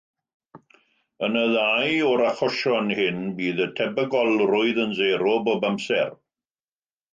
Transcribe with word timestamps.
Yn 1.27 1.35
y 1.41 1.43
ddau 1.51 1.99
o'r 2.13 2.23
achosion 2.29 2.89
hyn, 3.01 3.21
bydd 3.41 3.63
y 3.67 3.69
tebygolrwydd 3.81 4.83
yn 4.87 4.99
sero 5.03 5.37
bob 5.51 5.71
amser. 5.73 6.13